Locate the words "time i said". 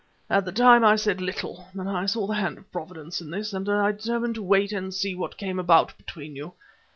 0.51-1.21